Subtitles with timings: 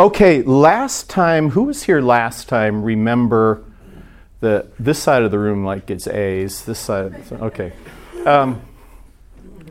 [0.00, 2.82] Okay, last time, who was here last time?
[2.82, 3.62] Remember
[4.40, 6.64] the this side of the room like it's A's.
[6.64, 7.72] This side, okay.
[8.26, 8.60] Um,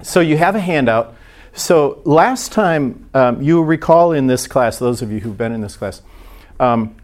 [0.01, 1.13] so you have a handout.
[1.51, 5.59] So last time, um, you recall in this class, those of you who've been in
[5.59, 6.01] this class,
[6.57, 6.95] um,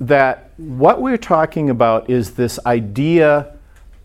[0.00, 3.56] that what we're talking about is this idea.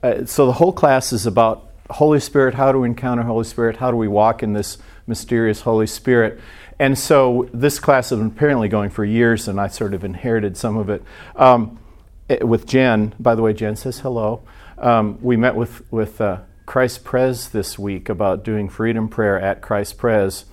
[0.03, 3.89] Uh, so the whole class is about Holy Spirit, how to encounter Holy Spirit, how
[3.89, 4.77] do we walk in this
[5.07, 6.39] mysterious Holy Spirit.
[6.77, 10.57] And so this class has been apparently going for years, and I sort of inherited
[10.57, 11.03] some of it.
[11.35, 11.79] Um,
[12.27, 14.41] it with Jen, by the way, Jen says hello.
[14.77, 19.61] Um, we met with, with uh, Christ Pres this week about doing freedom prayer at
[19.61, 20.45] Christ Pres.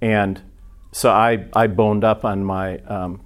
[0.00, 0.42] And
[0.90, 3.22] so I, I boned up on my, um,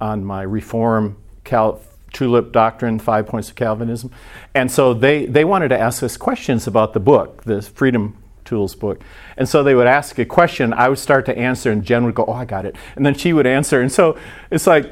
[0.00, 1.80] on my reform Cal-
[2.12, 4.10] tulip doctrine, five points of Calvinism.
[4.54, 8.74] And so they, they wanted to ask us questions about the book, the Freedom Tools
[8.74, 9.00] book.
[9.36, 12.14] And so they would ask a question, I would start to answer, and Jen would
[12.14, 12.76] go, Oh, I got it.
[12.96, 13.80] And then she would answer.
[13.80, 14.18] And so
[14.50, 14.90] it's like,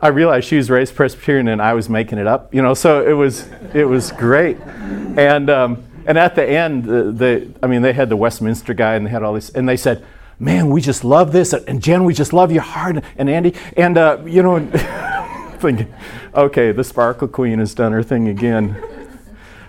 [0.00, 3.06] I realized she was raised Presbyterian and I was making it up, you know, so
[3.08, 4.58] it was, it was great.
[4.60, 8.94] And, um, and at the end, the, the, I mean, they had the Westminster guy
[8.94, 10.04] and they had all this, and they said,
[10.38, 11.52] Man, we just love this.
[11.52, 13.04] And Jen, we just love your heart.
[13.16, 14.58] And Andy, and, uh, you know,
[15.58, 15.94] thinking,
[16.34, 18.82] okay, the Sparkle Queen has done her thing again.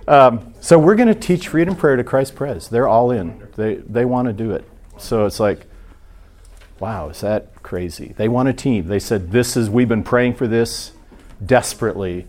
[0.08, 2.70] Um, so we're going to teach freedom prayer to Christ Pres.
[2.70, 3.50] They're all in.
[3.58, 4.64] They they want to do it.
[4.98, 5.66] So it's like,
[6.80, 8.14] wow, is that crazy?
[8.16, 8.88] They want a team.
[8.88, 10.94] They said this is we've been praying for this
[11.46, 12.28] desperately,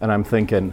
[0.00, 0.72] and I'm thinking,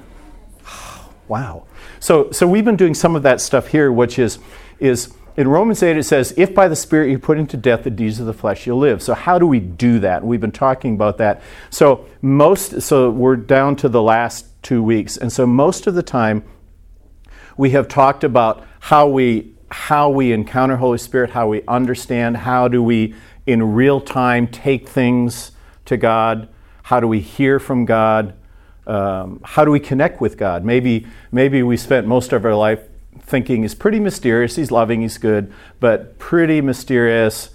[1.27, 1.65] wow.
[1.99, 4.39] So so we've been doing some of that stuff here, which is
[4.79, 7.89] is in Romans 8 it says, if by the Spirit you put into death the
[7.89, 9.01] deeds of the flesh, you'll live.
[9.01, 10.23] So how do we do that?
[10.23, 11.41] We've been talking about that.
[11.69, 15.17] So most so we're down to the last two weeks.
[15.17, 16.45] And so most of the time
[17.57, 22.67] we have talked about how we how we encounter Holy Spirit, how we understand, how
[22.67, 23.15] do we
[23.47, 25.51] in real time take things
[25.85, 26.47] to God,
[26.83, 28.35] how do we hear from God,
[28.85, 30.63] um, how do we connect with God?
[30.63, 32.81] Maybe maybe we spent most of our life
[33.19, 34.55] thinking is pretty mysterious.
[34.55, 37.49] He's loving, he's good, but pretty mysterious.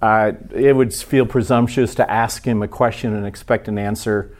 [0.00, 4.36] Uh, it would feel presumptuous to ask him a question and expect an answer.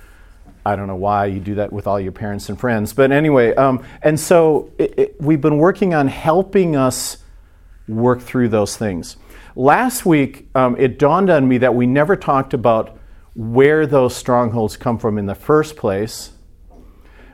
[0.69, 3.55] I don't know why you do that with all your parents and friends, but anyway,
[3.55, 7.25] um, and so it, it, we've been working on helping us
[7.89, 9.17] work through those things.
[9.57, 12.99] Last week, um, it dawned on me that we never talked about
[13.35, 16.33] where those strongholds come from in the first place.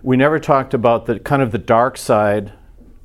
[0.04, 2.52] We never talked about the kind of the dark side,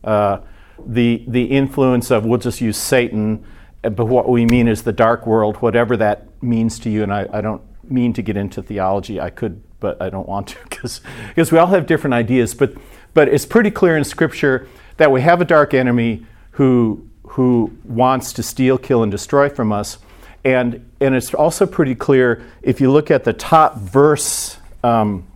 [0.03, 0.41] uh,
[0.85, 3.43] the the influence of we'll just use Satan,
[3.81, 7.01] but what we mean is the dark world, whatever that means to you.
[7.01, 9.19] And I, I don't mean to get into theology.
[9.19, 12.53] I could but I don't want to because because we all have different ideas.
[12.53, 12.73] But
[13.13, 14.67] but it's pretty clear in Scripture
[14.97, 19.71] that we have a dark enemy who who wants to steal, kill, and destroy from
[19.71, 19.97] us.
[20.43, 25.27] And and it's also pretty clear if you look at the top verse um,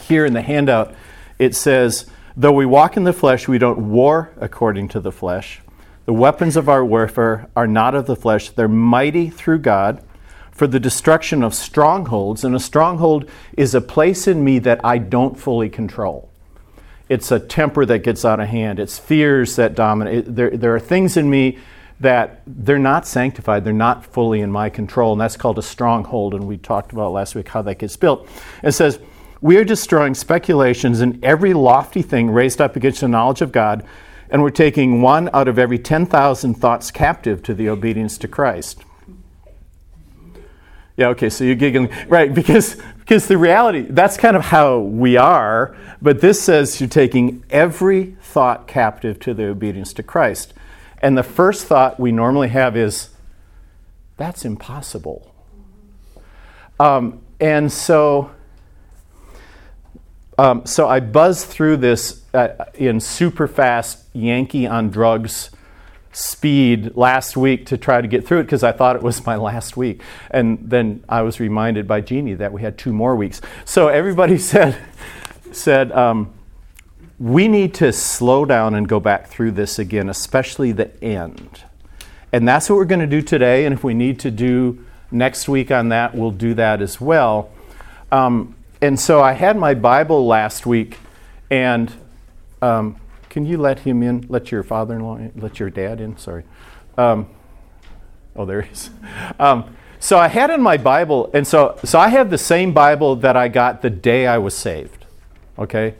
[0.00, 0.94] here in the handout.
[1.38, 5.60] It says, "Though we walk in the flesh, we don't war according to the flesh."
[6.06, 10.02] The weapons of our warfare are not of the flesh, they're mighty through God
[10.60, 12.44] for the destruction of strongholds.
[12.44, 13.26] And a stronghold
[13.56, 16.30] is a place in me that I don't fully control.
[17.08, 20.26] It's a temper that gets out of hand, it's fears that dominate.
[20.36, 21.56] There, there are things in me
[22.00, 26.34] that they're not sanctified, they're not fully in my control, and that's called a stronghold.
[26.34, 28.28] And we talked about last week how that gets built.
[28.62, 29.00] It says,
[29.40, 33.82] We are destroying speculations and every lofty thing raised up against the knowledge of God,
[34.28, 38.84] and we're taking one out of every 10,000 thoughts captive to the obedience to Christ.
[41.00, 41.88] Yeah, okay, so you're giggling.
[42.08, 46.90] Right, because because the reality, that's kind of how we are, but this says you're
[46.90, 50.52] taking every thought captive to the obedience to Christ.
[51.00, 53.08] And the first thought we normally have is,
[54.18, 55.34] that's impossible.
[56.78, 58.30] Um, and so,
[60.36, 65.48] um, so I buzzed through this uh, in super fast Yankee on drugs
[66.12, 69.36] speed last week to try to get through it because I thought it was my
[69.36, 70.02] last week.
[70.30, 73.40] And then I was reminded by Jeannie that we had two more weeks.
[73.64, 74.76] So everybody said,
[75.52, 76.32] said um,
[77.18, 81.64] we need to slow down and go back through this again, especially the end.
[82.32, 83.64] And that's what we're going to do today.
[83.64, 87.50] And if we need to do next week on that, we'll do that as well.
[88.12, 90.98] Um, and so I had my Bible last week,
[91.50, 91.92] and
[92.62, 92.96] um,
[93.30, 94.26] can you let him in?
[94.28, 95.32] Let your father in law in?
[95.36, 96.18] Let your dad in?
[96.18, 96.44] Sorry.
[96.98, 97.28] Um,
[98.36, 98.90] oh, there he is.
[99.38, 103.16] Um, so I had in my Bible, and so, so I have the same Bible
[103.16, 105.06] that I got the day I was saved.
[105.58, 105.94] Okay?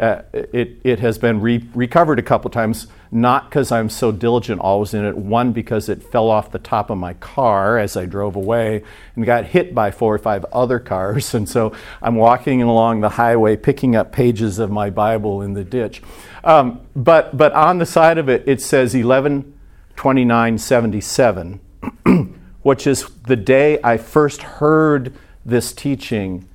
[0.00, 4.60] Uh, it, it has been re- recovered a couple times, not because I'm so diligent
[4.60, 5.16] always in it.
[5.16, 8.82] One, because it fell off the top of my car as I drove away
[9.14, 11.32] and got hit by four or five other cars.
[11.44, 15.64] And so I'm walking along the highway picking up pages of my Bible in the
[15.64, 16.02] ditch.
[16.42, 21.60] Um, but, but on the side of it, it says 112977,
[22.62, 25.14] which is the day I first heard
[25.44, 26.48] this teaching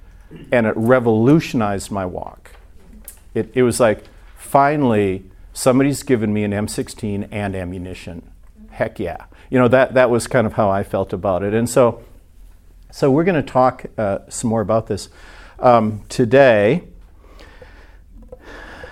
[0.52, 2.49] and it revolutionized my walk.
[3.34, 4.04] It, it was like,
[4.38, 8.30] finally, somebody's given me an M16 and ammunition.
[8.72, 9.26] Heck yeah.
[9.50, 11.54] You know, that, that was kind of how I felt about it.
[11.54, 12.04] And so,
[12.92, 15.10] so we're going to talk uh, some more about this
[15.60, 16.84] um, today.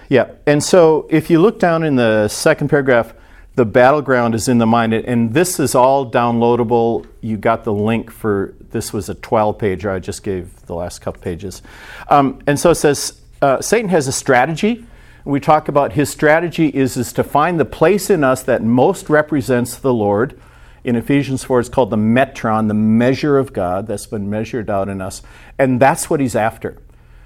[0.10, 3.14] Yeah, and so if you look down in the second paragraph,
[3.56, 7.08] the battleground is in the mind, and this is all downloadable.
[7.22, 9.92] You got the link for this was a 12 pager.
[9.92, 11.64] I just gave the last couple pages.
[12.08, 14.86] Um, and so it says uh, Satan has a strategy.
[15.26, 19.10] We talk about his strategy is, is to find the place in us that most
[19.10, 20.40] represents the Lord.
[20.84, 24.88] In Ephesians 4, it's called the metron, the measure of God that's been measured out
[24.88, 25.22] in us.
[25.60, 26.78] And that's what he's after.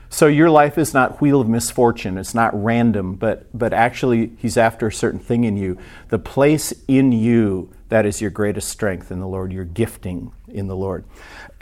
[0.10, 2.18] So your life is not wheel of misfortune.
[2.18, 5.78] It's not random, but, but actually he's after a certain thing in you.
[6.10, 10.68] The place in you that is your greatest strength in the Lord, your gifting in
[10.68, 11.04] the Lord.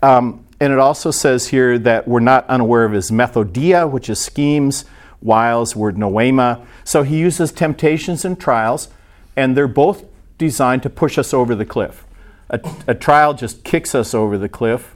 [0.02, 4.20] Um, and it also says here that we're not unaware of his methodia, which is
[4.20, 4.86] schemes,
[5.22, 6.66] wiles, word noema.
[6.84, 8.90] So he uses temptations and trials,
[9.36, 10.06] and they're both
[10.38, 12.06] designed to push us over the cliff.
[12.50, 14.96] A, a trial just kicks us over the cliff,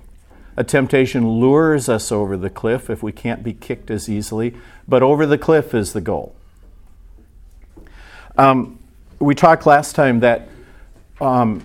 [0.56, 4.56] a temptation lures us over the cliff if we can't be kicked as easily,
[4.88, 6.36] but over the cliff is the goal.
[8.38, 8.80] Um,
[9.20, 10.48] we talked last time that
[11.22, 11.64] um,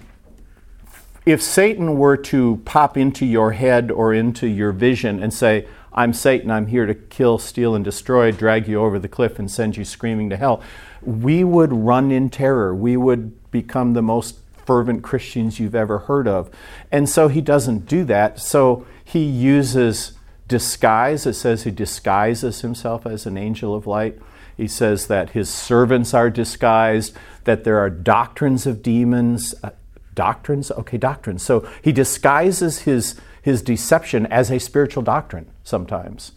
[1.28, 6.14] if Satan were to pop into your head or into your vision and say, I'm
[6.14, 9.76] Satan, I'm here to kill, steal, and destroy, drag you over the cliff, and send
[9.76, 10.62] you screaming to hell,
[11.02, 12.74] we would run in terror.
[12.74, 16.50] We would become the most fervent Christians you've ever heard of.
[16.90, 18.40] And so he doesn't do that.
[18.40, 20.12] So he uses
[20.46, 21.26] disguise.
[21.26, 24.18] It says he disguises himself as an angel of light.
[24.56, 27.14] He says that his servants are disguised,
[27.44, 29.54] that there are doctrines of demons.
[29.62, 29.70] Uh,
[30.18, 30.72] Doctrines?
[30.72, 31.44] Okay, doctrines.
[31.44, 36.32] So he disguises his, his deception as a spiritual doctrine sometimes,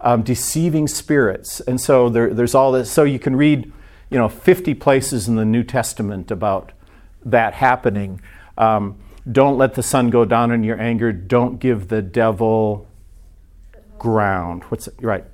[0.00, 1.58] um, deceiving spirits.
[1.58, 2.92] And so there, there's all this.
[2.92, 3.72] So you can read,
[4.08, 6.70] you know, 50 places in the New Testament about
[7.24, 8.20] that happening.
[8.56, 9.00] Um,
[9.32, 11.10] don't let the sun go down in your anger.
[11.10, 12.86] Don't give the devil
[13.98, 14.62] ground.
[14.68, 14.94] What's it?
[15.00, 15.24] Right.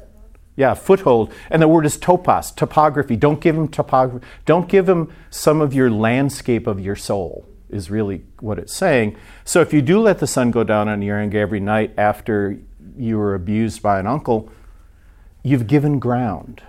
[0.56, 1.34] Yeah, foothold.
[1.50, 3.16] And the word is topos, topography.
[3.16, 4.26] Don't give him topography.
[4.46, 9.16] Don't give him some of your landscape of your soul, is really what it's saying.
[9.44, 12.58] So if you do let the sun go down on your anger every night after
[12.96, 14.50] you were abused by an uncle,
[15.42, 16.62] you've given ground.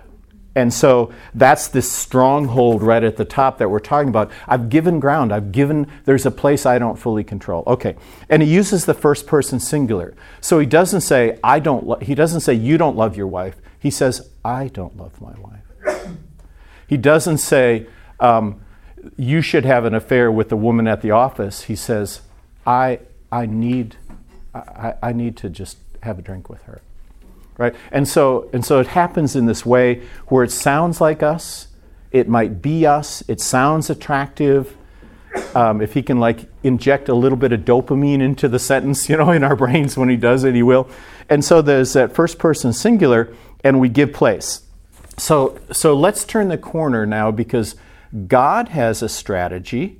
[0.54, 4.30] And so that's this stronghold right at the top that we're talking about.
[4.46, 5.32] I've given ground.
[5.32, 7.64] I've given, there's a place I don't fully control.
[7.66, 7.96] Okay.
[8.28, 10.14] And he uses the first person singular.
[10.40, 13.56] So he doesn't say, I don't, lo-, he doesn't say, you don't love your wife.
[13.78, 16.08] He says, I don't love my wife.
[16.86, 17.86] he doesn't say,
[18.20, 18.60] um,
[19.16, 21.62] you should have an affair with the woman at the office.
[21.62, 22.20] He says,
[22.66, 23.00] I,
[23.30, 23.96] I, need,
[24.54, 26.82] I, I need to just have a drink with her
[27.58, 27.74] right?
[27.90, 31.68] And so, and so it happens in this way where it sounds like us,
[32.10, 34.76] it might be us, it sounds attractive.
[35.54, 39.16] Um, if he can like inject a little bit of dopamine into the sentence, you
[39.16, 40.88] know, in our brains when he does it, he will.
[41.28, 43.34] And so there's that first person singular,
[43.64, 44.62] and we give place.
[45.16, 47.76] So, so let's turn the corner now because
[48.26, 49.98] God has a strategy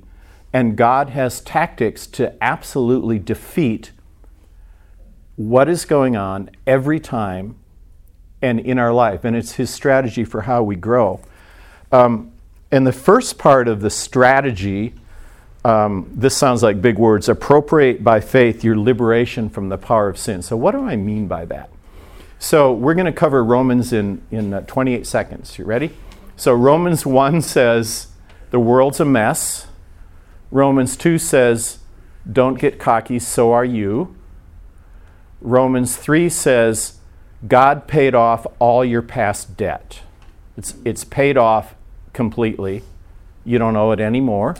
[0.51, 3.91] and God has tactics to absolutely defeat
[5.35, 7.55] what is going on every time
[8.41, 9.23] and in our life.
[9.23, 11.21] And it's his strategy for how we grow.
[11.91, 12.31] Um,
[12.71, 14.93] and the first part of the strategy,
[15.65, 20.17] um, this sounds like big words appropriate by faith your liberation from the power of
[20.17, 20.41] sin.
[20.41, 21.69] So, what do I mean by that?
[22.37, 25.57] So, we're going to cover Romans in, in uh, 28 seconds.
[25.57, 25.91] You ready?
[26.35, 28.07] So, Romans 1 says,
[28.51, 29.67] the world's a mess.
[30.51, 31.79] Romans 2 says,
[32.31, 34.15] don't get cocky, so are you.
[35.41, 36.99] Romans 3 says,
[37.47, 40.01] God paid off all your past debt.
[40.55, 41.75] It's, it's paid off
[42.13, 42.83] completely.
[43.43, 44.55] You don't owe it anymore.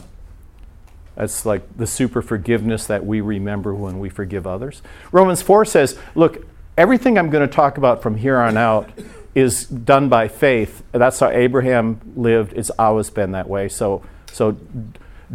[1.16, 4.82] That's like the super forgiveness that we remember when we forgive others.
[5.12, 6.46] Romans 4 says, look,
[6.78, 8.90] everything I'm going to talk about from here on out
[9.36, 10.84] is done by faith.
[10.92, 12.54] That's how Abraham lived.
[12.54, 13.70] It's always been that way.
[13.70, 14.58] So, so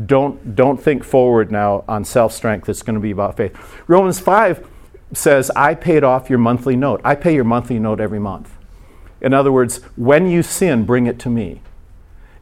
[0.06, 2.68] don't, don't think forward now on self strength.
[2.68, 3.56] It's going to be about faith.
[3.86, 4.66] Romans 5
[5.12, 7.00] says, I paid off your monthly note.
[7.04, 8.54] I pay your monthly note every month.
[9.20, 11.62] In other words, when you sin, bring it to me.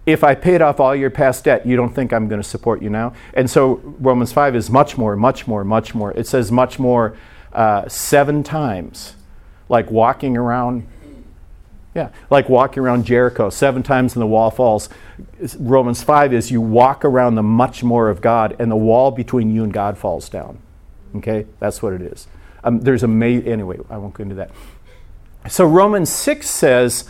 [0.04, 2.80] If I paid off all your past debt, you don't think I'm going to support
[2.80, 3.12] you now?
[3.34, 6.12] And so Romans 5 is much more, much more, much more.
[6.12, 7.16] It says much more
[7.52, 9.16] uh, seven times,
[9.68, 10.86] like walking around.
[11.96, 14.90] Yeah, like walking around Jericho seven times and the wall falls.
[15.58, 19.50] Romans 5 is you walk around the much more of God and the wall between
[19.50, 20.58] you and God falls down.
[21.16, 22.26] Okay, that's what it is.
[22.62, 24.50] Um, there's a, ma- anyway, I won't go into that.
[25.48, 27.08] So Romans 6 says,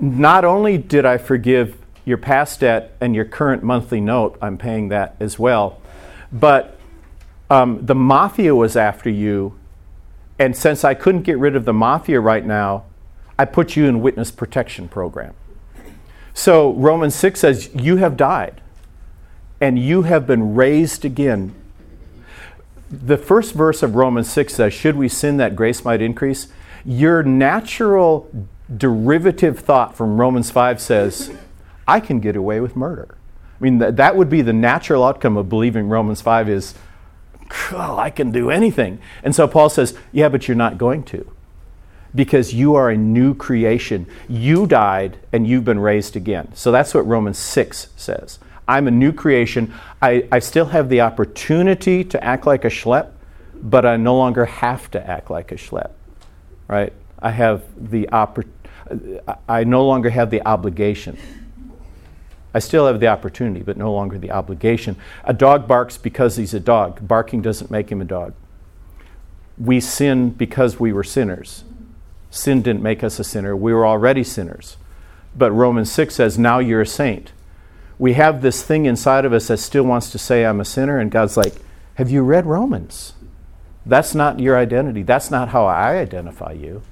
[0.00, 4.88] not only did I forgive your past debt and your current monthly note, I'm paying
[4.88, 5.80] that as well,
[6.32, 6.76] but
[7.50, 9.56] um, the mafia was after you,
[10.40, 12.84] and since I couldn't get rid of the mafia right now,
[13.38, 15.34] I put you in witness protection program.
[16.34, 18.60] So Romans 6 says, You have died,
[19.60, 21.54] and you have been raised again.
[22.90, 26.48] The first verse of Romans 6 says, Should we sin that grace might increase?
[26.84, 28.30] Your natural
[28.74, 31.30] derivative thought from Romans 5 says,
[31.86, 33.16] I can get away with murder.
[33.60, 36.74] I mean, th- that would be the natural outcome of believing Romans 5 is,
[37.72, 39.00] oh, I can do anything.
[39.22, 41.30] And so Paul says, yeah, but you're not going to.
[42.14, 44.06] Because you are a new creation.
[44.28, 46.50] You died and you've been raised again.
[46.54, 48.38] So that's what Romans 6 says.
[48.66, 49.72] I'm a new creation.
[50.02, 53.10] I, I still have the opportunity to act like a schlep,
[53.54, 55.90] but I no longer have to act like a schlep
[56.68, 56.92] right?
[57.18, 58.46] I have the oppor-
[59.48, 61.18] I no longer have the obligation.
[62.54, 64.96] I still have the opportunity, but no longer the obligation.
[65.24, 67.06] A dog barks because he's a dog.
[67.06, 68.34] Barking doesn't make him a dog.
[69.58, 71.64] We sin because we were sinners.
[72.30, 73.56] Sin didn't make us a sinner.
[73.56, 74.76] We were already sinners.
[75.36, 77.32] But Romans 6 says, now you're a saint.
[77.98, 80.98] We have this thing inside of us that still wants to say, I'm a sinner,
[80.98, 81.54] and God's like,
[81.94, 83.14] Have you read Romans?
[83.84, 85.02] That's not your identity.
[85.02, 86.82] That's not how I identify you.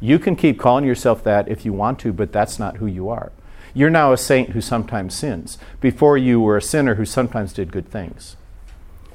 [0.00, 3.08] You can keep calling yourself that if you want to, but that's not who you
[3.08, 3.32] are.
[3.72, 5.58] You're now a saint who sometimes sins.
[5.80, 8.36] Before you were a sinner who sometimes did good things.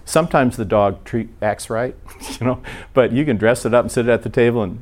[0.06, 1.96] Sometimes the dog treat, acts right,
[2.40, 2.62] you know,
[2.94, 4.82] but you can dress it up and sit it at the table and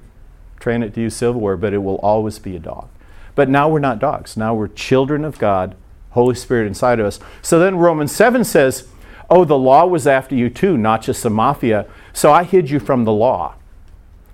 [0.64, 2.88] train it to use silverware, but it will always be a dog.
[3.36, 4.38] But now we're not dogs.
[4.38, 5.76] Now we're children of God,
[6.12, 7.20] Holy Spirit inside of us.
[7.42, 8.88] So then Romans 7 says,
[9.30, 11.86] Oh, the law was after you too, not just the mafia.
[12.14, 13.56] So I hid you from the law.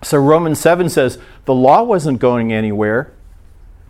[0.04, 3.12] So Romans 7 says the law wasn't going anywhere,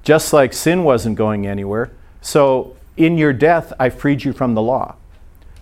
[0.03, 1.91] just like sin wasn't going anywhere.
[2.21, 4.95] So in your death, I freed you from the law.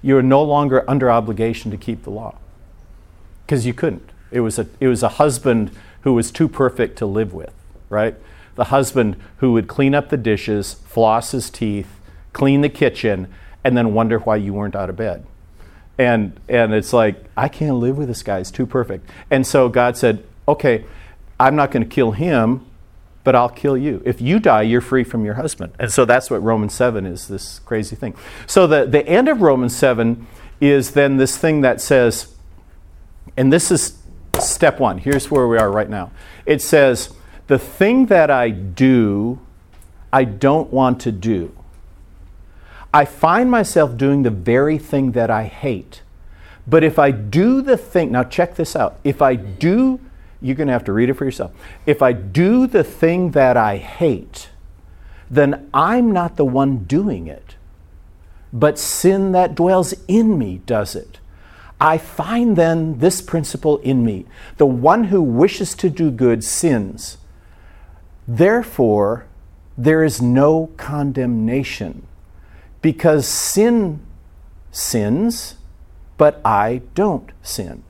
[0.04, 2.38] You are no longer under obligation to keep the law
[3.46, 4.12] because you couldn't.
[4.30, 5.72] It was, a, it was a husband
[6.08, 7.54] who was too perfect to live with,
[7.90, 8.16] right?
[8.56, 12.00] The husband who would clean up the dishes, floss his teeth,
[12.32, 13.28] clean the kitchen,
[13.64, 15.26] and then wonder why you weren't out of bed
[15.98, 19.10] and and it's like I can't live with this guy; he's too perfect.
[19.32, 20.86] And so God said, "Okay,
[21.40, 22.66] I'm not going to kill him,
[23.24, 24.02] but I'll kill you.
[24.06, 27.28] If you die, you're free from your husband." And so that's what Romans seven is.
[27.28, 28.16] This crazy thing.
[28.46, 30.28] So the the end of Romans seven
[30.62, 32.34] is then this thing that says,
[33.36, 33.97] and this is
[34.40, 34.98] step one.
[34.98, 36.12] Here's where we are right now.
[36.46, 37.14] It says,
[37.48, 39.40] "The thing that I do,
[40.12, 41.52] I don't want to do."
[42.94, 46.02] I find myself doing the very thing that I hate.
[46.66, 48.98] But if I do the thing, now check this out.
[49.04, 50.00] If I do,
[50.42, 51.52] you're going to have to read it for yourself.
[51.86, 54.50] If I do the thing that I hate,
[55.30, 57.56] then I'm not the one doing it,
[58.54, 61.20] but sin that dwells in me does it.
[61.80, 64.26] I find then this principle in me
[64.58, 67.18] the one who wishes to do good sins.
[68.28, 69.26] Therefore,
[69.78, 72.08] there is no condemnation
[72.82, 74.00] because sin
[74.72, 75.56] sins,
[76.18, 77.84] but I don't sin.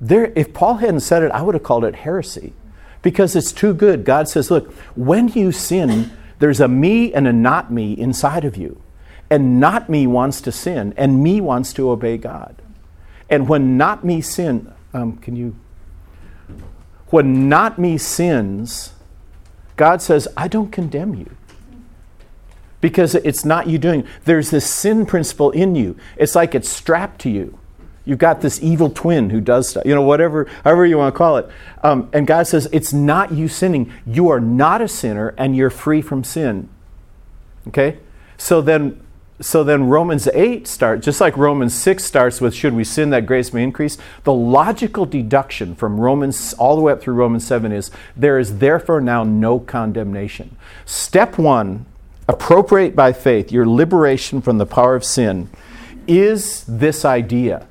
[0.00, 2.52] There, if Paul hadn't said it, I would have called it heresy
[3.02, 4.04] because it's too good.
[4.04, 8.56] God says, look, when you sin, there's a me and a not me inside of
[8.56, 8.80] you.
[9.30, 12.62] And not me wants to sin, and me wants to obey God.
[13.30, 15.56] And when not me sin, um, can you?
[17.08, 18.92] When not me sins,
[19.76, 21.30] God says, I don't condemn you.
[22.80, 25.96] Because it's not you doing there's this sin principle in you.
[26.16, 27.58] It's like it's strapped to you.
[28.04, 31.18] You've got this evil twin who does stuff you know whatever however you want to
[31.18, 31.48] call it.
[31.82, 33.92] Um, and god says it's not you sinning.
[34.06, 36.68] You are not a sinner and you're free from sin.
[37.66, 37.98] Okay?
[38.36, 39.00] So then
[39.40, 43.26] so then romans 8 starts just like romans 6 starts with should we sin that
[43.26, 47.70] grace may increase the logical deduction from romans all the way up through romans 7
[47.72, 51.86] is there is therefore now no condemnation step one
[52.26, 55.48] appropriate by faith your liberation from the power of sin
[56.08, 57.66] is this idea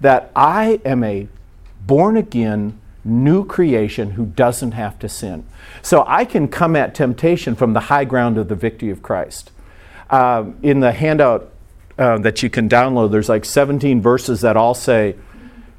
[0.00, 1.28] that I am a
[1.86, 5.44] born again new creation who doesn't have to sin.
[5.82, 9.50] So I can come at temptation from the high ground of the victory of Christ.
[10.10, 11.50] Uh, in the handout
[11.98, 15.16] uh, that you can download, there's like 17 verses that all say,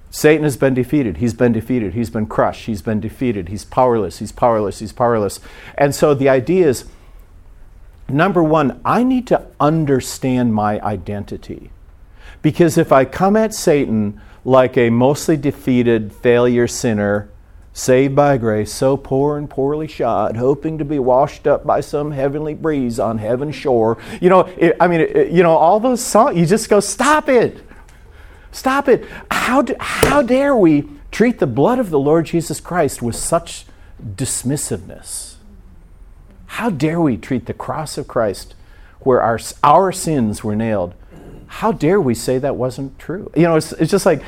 [0.10, 1.18] Satan has been defeated.
[1.18, 1.94] He's been defeated.
[1.94, 2.68] He's been crushed.
[2.68, 3.50] He's been defeated.
[3.50, 4.20] He's powerless.
[4.20, 4.80] He's powerless.
[4.80, 5.42] He's powerless.
[5.78, 6.86] And so the idea is
[8.08, 11.72] number one, I need to understand my identity.
[12.42, 17.30] Because if I come at Satan like a mostly defeated failure sinner,
[17.76, 22.10] saved by grace, so poor and poorly shod, hoping to be washed up by some
[22.12, 23.98] heavenly breeze on heaven's shore.
[24.22, 27.28] You know, it, I mean, it, you know, all those songs, you just go, stop
[27.28, 27.62] it.
[28.54, 29.06] Stop it.
[29.30, 33.66] How, do, how dare we treat the blood of the Lord Jesus Christ with such
[34.02, 35.36] dismissiveness?
[36.46, 38.56] How dare we treat the cross of Christ
[39.02, 40.94] where our, our sins were nailed?
[41.48, 43.30] How dare we say that wasn't true?
[43.36, 44.24] You know, it's, it's just like,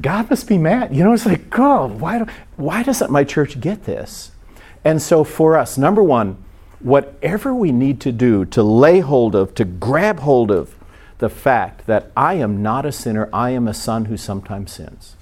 [0.00, 0.94] God must be mad.
[0.94, 4.32] You know, it's like, God, why, do, why doesn't my church get this?
[4.84, 6.42] And so for us, number one,
[6.80, 10.74] whatever we need to do to lay hold of, to grab hold of,
[11.18, 15.16] the fact that I am not a sinner, I am a son who sometimes sins.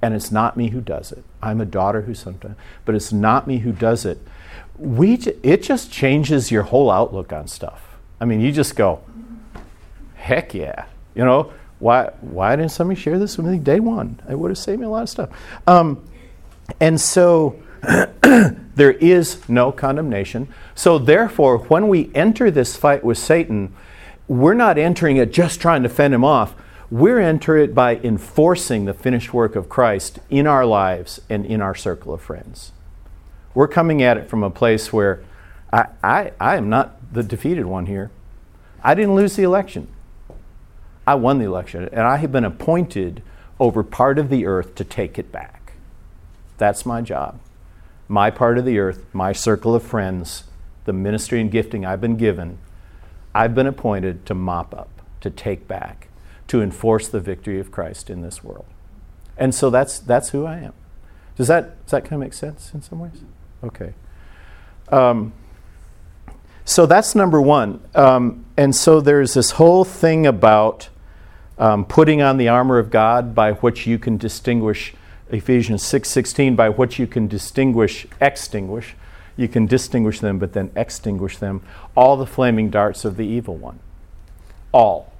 [0.00, 1.24] And it's not me who does it.
[1.42, 4.18] I'm a daughter who sometimes, but it's not me who does it.
[4.78, 7.96] We, it just changes your whole outlook on stuff.
[8.20, 9.02] I mean, you just go,
[10.14, 10.86] heck yeah.
[11.14, 14.20] You know, why, why didn't somebody share this with me day one?
[14.30, 15.30] It would have saved me a lot of stuff.
[15.66, 16.08] Um,
[16.78, 17.60] and so
[18.22, 20.46] there is no condemnation.
[20.76, 23.74] So, therefore, when we enter this fight with Satan,
[24.28, 26.54] we're not entering it just trying to fend him off.
[26.88, 31.60] We're entering it by enforcing the finished work of Christ in our lives and in
[31.60, 32.70] our circle of friends.
[33.54, 35.24] We're coming at it from a place where
[35.72, 38.12] I, I, I am not the defeated one here.
[38.84, 39.88] I didn't lose the election.
[41.06, 43.22] I won the election, and I have been appointed
[43.58, 45.74] over part of the earth to take it back.
[46.58, 47.40] That's my job.
[48.08, 50.44] My part of the earth, my circle of friends,
[50.84, 52.58] the ministry and gifting I've been given
[53.34, 54.90] I've been appointed to mop up,
[55.20, 56.08] to take back,
[56.48, 58.66] to enforce the victory of Christ in this world.
[59.38, 60.74] And so that's, that's who I am.
[61.36, 63.22] Does that, does that kind of make sense in some ways?
[63.64, 63.94] Okay.
[64.88, 65.32] Um,
[66.64, 67.80] so that's number one.
[67.94, 70.90] Um, and so there's this whole thing about
[71.62, 74.94] um, putting on the armor of God by which you can distinguish
[75.30, 78.94] Ephesians 6:16 by which you can distinguish extinguish
[79.36, 81.62] you can distinguish them, but then extinguish them.
[81.96, 83.78] All the flaming darts of the evil one.
[84.72, 85.12] All.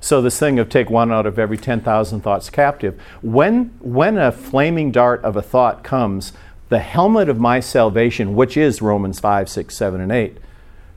[0.00, 4.32] So, this thing of take one out of every 10,000 thoughts captive, when, when a
[4.32, 6.32] flaming dart of a thought comes,
[6.70, 10.38] the helmet of my salvation, which is Romans 5, 6, 7, and 8,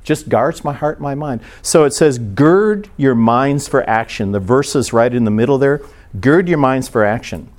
[0.05, 1.41] just guards my heart and my mind.
[1.61, 4.31] So it says, gird your minds for action.
[4.31, 5.81] The verse is right in the middle there.
[6.21, 7.49] Gird your minds for action,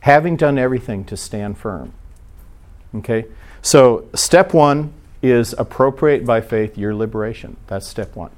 [0.00, 1.92] having done everything to stand firm.
[2.94, 3.26] Okay?
[3.62, 7.58] So, step one is appropriate by faith your liberation.
[7.66, 8.30] That's step one.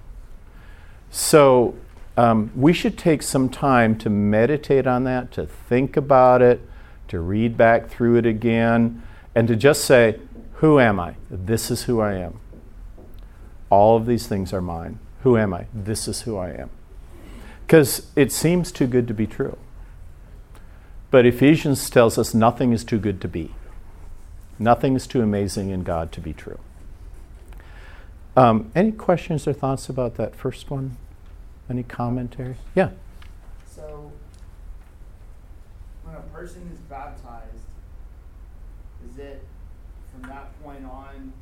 [1.11, 1.77] So,
[2.17, 6.61] um, we should take some time to meditate on that, to think about it,
[7.09, 9.03] to read back through it again,
[9.35, 10.19] and to just say,
[10.55, 11.15] Who am I?
[11.31, 12.41] This is who I am.
[13.73, 14.99] All of these things are mine.
[15.23, 15.65] Who am I?
[15.73, 16.69] This is who I am.
[17.67, 19.57] Because it seems too good to be true.
[21.11, 23.55] But Ephesians tells us nothing is too good to be.
[24.59, 26.59] Nothing is too amazing in God to be true.
[28.37, 30.99] Um, any questions or thoughts about that first one?
[31.71, 32.57] Any commentary?
[32.75, 32.91] Yeah.
[33.65, 34.13] So,
[36.05, 37.65] when a person is baptized,
[39.11, 39.43] is it
[40.13, 41.33] from that point on,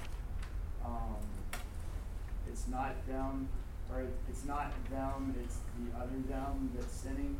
[2.60, 3.48] it's not them,
[3.90, 7.36] or it's not them, it's the other them that's sinning?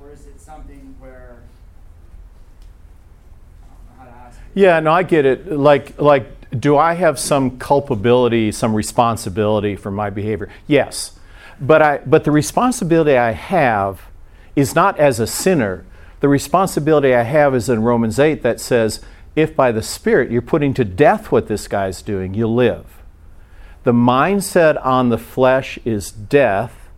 [0.00, 1.38] Or is it something where
[4.54, 5.50] yeah, no, I get it.
[5.50, 6.26] Like, like,
[6.60, 10.50] do I have some culpability, some responsibility for my behavior?
[10.66, 11.18] Yes,
[11.60, 14.02] but I, but the responsibility I have
[14.56, 15.84] is not as a sinner.
[16.20, 19.00] The responsibility I have is in Romans eight that says,
[19.36, 22.93] if by the Spirit you're putting to death what this guy's doing, you'll live.
[23.84, 26.88] The mindset on the flesh is death.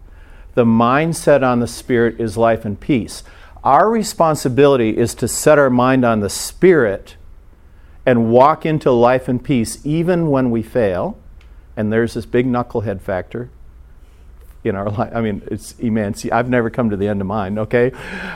[0.54, 3.24] The mindset on the Spirit is life and peace.
[3.62, 7.16] Our responsibility is to set our mind on the Spirit
[8.06, 11.18] and walk into life and peace even when we fail.
[11.76, 13.50] And there's this big knucklehead factor
[14.62, 15.12] in our life.
[15.12, 16.24] I mean, it's immense.
[16.26, 17.90] I've never come to the end of mine, okay?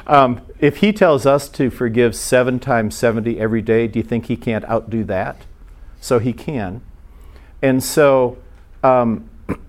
[0.08, 4.26] Um, if he tells us to forgive seven times 70 every day, do you think
[4.26, 5.42] he can't outdo that?
[6.00, 6.82] So he can.
[7.62, 8.38] And so,
[8.82, 9.28] um,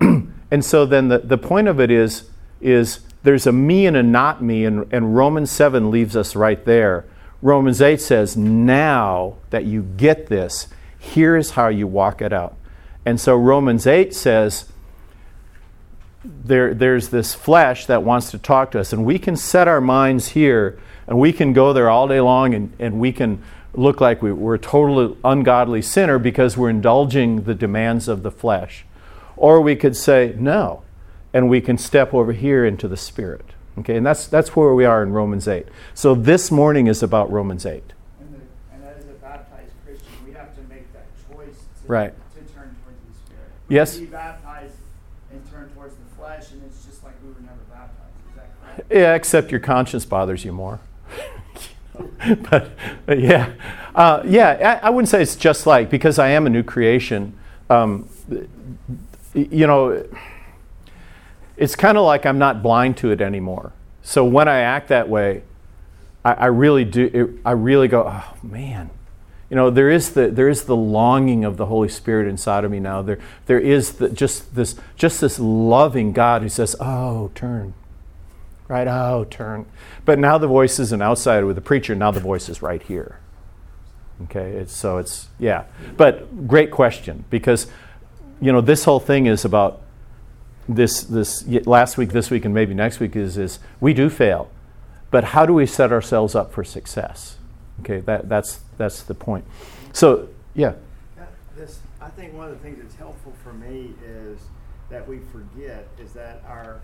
[0.50, 4.02] and so then the, the point of it is, is there's a me and a
[4.02, 7.04] not me, and, and Romans 7 leaves us right there.
[7.40, 12.56] Romans 8 says, now that you get this, here is how you walk it out.
[13.04, 14.66] And so Romans 8 says,
[16.24, 19.80] there, there's this flesh that wants to talk to us, and we can set our
[19.80, 23.42] minds here, and we can go there all day long, and, and we can
[23.74, 28.30] look like we, we're a totally ungodly sinner because we're indulging the demands of the
[28.30, 28.84] flesh.
[29.36, 30.82] Or we could say, no,
[31.32, 33.46] and we can step over here into the Spirit.
[33.78, 35.66] Okay, and that's, that's where we are in Romans 8.
[35.94, 37.82] So this morning is about Romans 8.
[38.20, 42.12] And, the, and as a baptized Christian, we have to make that choice to, Right.
[42.34, 43.48] to turn towards the Spirit.
[43.68, 43.98] Yes.
[43.98, 44.74] We be baptized
[45.32, 48.12] and turn towards the flesh, and it's just like we were never baptized.
[48.28, 48.92] Is that correct?
[48.92, 50.80] Yeah, except your conscience bothers you more.
[52.50, 52.70] but,
[53.06, 53.52] but yeah,
[53.94, 54.78] uh, yeah.
[54.82, 57.36] I, I, wouldn't say it's just like because I am a new creation.
[57.68, 58.08] Um,
[59.34, 60.06] you know,
[61.56, 63.72] it's kind of like I'm not blind to it anymore.
[64.02, 65.42] So when I act that way,
[66.24, 67.10] I, I really do.
[67.12, 68.90] It, I really go, oh man.
[69.50, 72.70] You know, there is the there is the longing of the Holy Spirit inside of
[72.70, 73.02] me now.
[73.02, 77.74] There there is the, just this just this loving God who says, "Oh, turn,
[78.72, 78.88] right?
[78.88, 79.66] Oh, turn."
[80.04, 81.94] But now the voice isn't outside with the preacher.
[81.94, 83.20] Now the voice is right here.
[84.24, 85.64] Okay, it's, so it's yeah.
[85.96, 87.66] But great question because
[88.40, 89.82] you know this whole thing is about
[90.68, 94.50] this this last week, this week, and maybe next week is is we do fail,
[95.10, 97.36] but how do we set ourselves up for success?
[97.80, 99.44] Okay, that that's that's the point.
[99.92, 100.74] So yeah.
[101.56, 104.40] This I think one of the things that's helpful for me is
[104.90, 106.80] that we forget is that our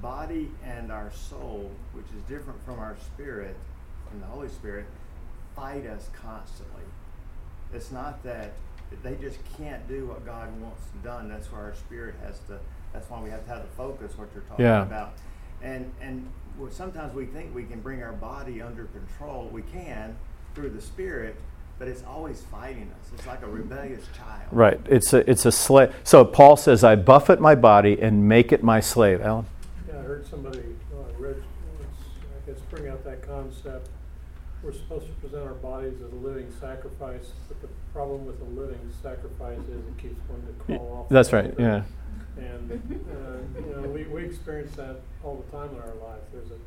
[0.00, 3.56] body and our soul, which is different from our spirit,
[4.08, 4.86] from the Holy Spirit,
[5.56, 6.82] fight us constantly.
[7.72, 8.52] It's not that
[9.02, 11.28] they just can't do what God wants done.
[11.28, 12.58] That's why our spirit has to.
[12.92, 14.82] That's why we have to have the focus, what you're talking Yeah.
[14.82, 15.12] about.
[15.62, 16.26] And and
[16.70, 19.48] sometimes we think we can bring our body under control.
[19.52, 20.16] We can
[20.54, 21.36] through the spirit,
[21.78, 23.10] but it's always fighting us.
[23.14, 24.48] It's like a rebellious child.
[24.52, 24.80] Right.
[24.86, 25.94] It's a it's a slave.
[26.04, 29.46] So Paul says, "I buffet my body and make it my slave." Alan.
[30.18, 31.36] I heard somebody, uh, read,
[31.80, 33.88] I guess, bring out that concept.
[34.64, 38.44] We're supposed to present our bodies as a living sacrifice, but the problem with a
[38.44, 41.08] living sacrifice is it keeps one to crawl off.
[41.08, 41.54] That's right.
[41.56, 41.82] Yeah.
[42.36, 46.22] And, uh, you know, we, we experience that all the time in our life.
[46.32, 46.58] There's a,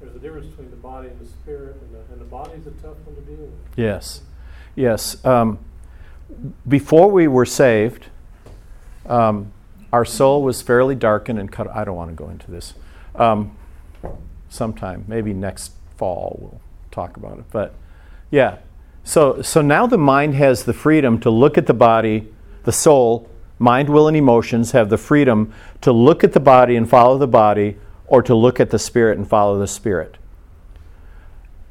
[0.00, 2.72] there's a difference between the body and the spirit, and the, and the body's a
[2.72, 3.52] tough one to deal with.
[3.74, 4.22] Yes.
[4.76, 5.24] Yes.
[5.24, 5.58] Um,
[6.68, 8.06] before we were saved,
[9.06, 9.52] um,
[9.92, 11.68] our soul was fairly darkened and cut.
[11.68, 12.74] I don't want to go into this.
[13.14, 13.56] Um,
[14.48, 17.44] sometime, maybe next fall, we'll talk about it.
[17.50, 17.74] But
[18.30, 18.58] yeah.
[19.04, 22.28] So, so now the mind has the freedom to look at the body,
[22.64, 26.88] the soul, mind, will, and emotions have the freedom to look at the body and
[26.88, 30.18] follow the body, or to look at the spirit and follow the spirit.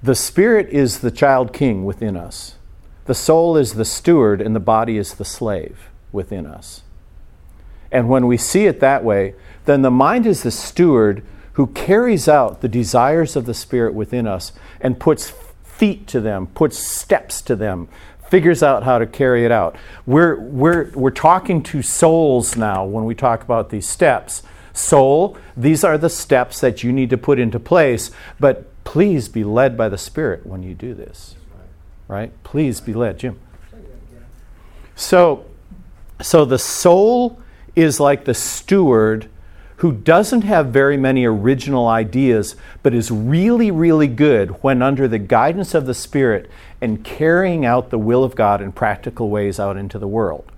[0.01, 2.55] The spirit is the child king within us.
[3.05, 6.81] The soul is the steward, and the body is the slave within us.
[7.91, 11.23] And when we see it that way, then the mind is the steward
[11.53, 16.47] who carries out the desires of the spirit within us and puts feet to them,
[16.47, 17.89] puts steps to them,
[18.29, 19.75] figures out how to carry it out.
[20.05, 24.41] We're, we're, we're talking to souls now when we talk about these steps.
[24.73, 29.43] Soul, these are the steps that you need to put into place, but please be
[29.43, 31.35] led by the Spirit when you do this.
[32.07, 32.31] Right?
[32.43, 33.19] Please be led.
[33.19, 33.39] Jim.
[34.95, 35.45] So,
[36.21, 37.41] so the soul
[37.75, 39.29] is like the steward
[39.77, 45.17] who doesn't have very many original ideas, but is really, really good when under the
[45.17, 46.47] guidance of the Spirit
[46.79, 50.51] and carrying out the will of God in practical ways out into the world.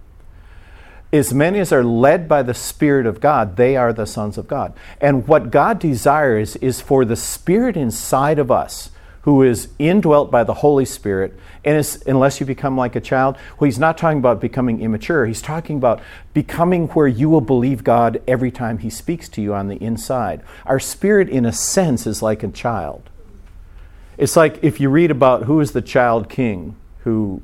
[1.13, 4.47] As many as are led by the Spirit of God, they are the sons of
[4.47, 4.73] God.
[4.99, 8.89] And what God desires is for the Spirit inside of us,
[9.23, 13.65] who is indwelt by the Holy Spirit, and unless you become like a child, well,
[13.65, 15.25] he's not talking about becoming immature.
[15.25, 16.01] He's talking about
[16.33, 20.43] becoming where you will believe God every time he speaks to you on the inside.
[20.65, 23.09] Our spirit, in a sense, is like a child.
[24.17, 27.41] It's like if you read about who is the child king who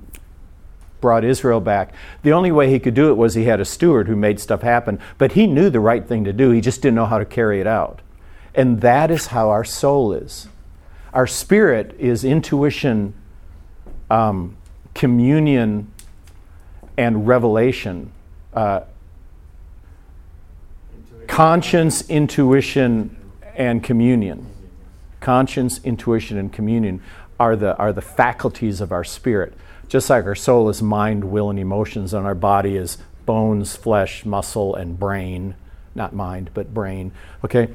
[1.02, 1.94] brought Israel back.
[2.24, 4.62] The only way he could do it was he had a steward who made stuff
[4.62, 6.52] happen, but he knew the right thing to do.
[6.52, 8.02] He just didn't know how to carry it out.
[8.54, 10.50] And that is how our soul is.
[11.14, 13.14] Our spirit is intuition,
[14.10, 14.58] um,
[14.94, 15.92] communion,
[16.98, 18.12] and revelation.
[18.54, 18.82] Uh,
[21.28, 23.16] conscience, intuition,
[23.56, 24.46] and communion.
[25.20, 27.02] Conscience, intuition, and communion
[27.40, 29.54] are the, are the faculties of our spirit.
[29.88, 34.26] Just like our soul is mind, will, and emotions, and our body is bones, flesh,
[34.26, 35.56] muscle, and brain.
[35.96, 37.12] Not mind, but brain.
[37.44, 37.70] Okay?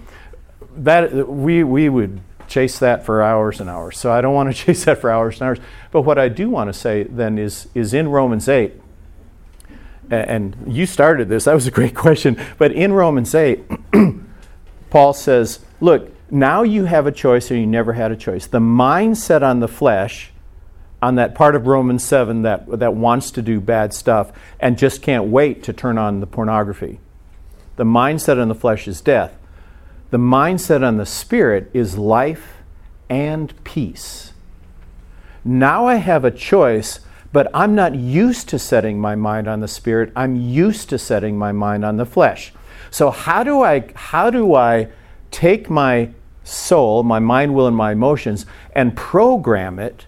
[0.77, 3.98] That, we, we would chase that for hours and hours.
[3.98, 5.59] So I don't want to chase that for hours and hours.
[5.90, 8.80] But what I do want to say then is, is in Romans 8,
[10.11, 12.40] and you started this, that was a great question.
[12.59, 13.64] But in Romans 8,
[14.90, 18.46] Paul says, Look, now you have a choice or you never had a choice.
[18.46, 20.33] The mindset on the flesh,
[21.02, 25.02] on that part of Romans 7 that, that wants to do bad stuff and just
[25.02, 26.98] can't wait to turn on the pornography.
[27.76, 29.37] The mindset on the flesh is death.
[30.11, 32.59] The mindset on the spirit is life
[33.09, 34.33] and peace.
[35.45, 37.01] Now I have a choice,
[37.33, 40.12] but I'm not used to setting my mind on the spirit.
[40.14, 42.53] I'm used to setting my mind on the flesh.
[42.90, 44.88] So how do I how do I
[45.31, 46.11] take my
[46.45, 50.07] soul, my mind, will, and my emotions, and program it